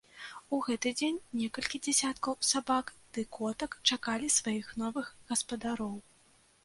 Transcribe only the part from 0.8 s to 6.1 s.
дзень некалькі дзясяткаў сабак ды котак чакалі сваіх новых гаспадароў.